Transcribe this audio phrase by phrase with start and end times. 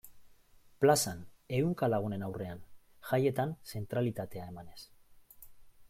[0.85, 1.19] Plazan,
[1.57, 2.65] ehunka lagunen aurrean,
[3.11, 4.83] jaietan zentralitatea emanez.